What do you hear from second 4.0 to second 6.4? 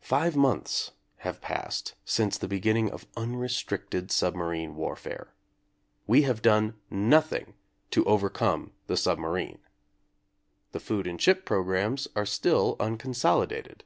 submarine warfare. We have